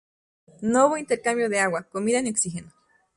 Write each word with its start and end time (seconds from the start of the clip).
No 0.63 0.87
hubo 0.87 0.97
intercambio 0.97 1.47
de 1.47 1.59
agua, 1.59 1.83
comida 1.83 2.23
ni 2.23 2.31
oxígeno. 2.31 2.71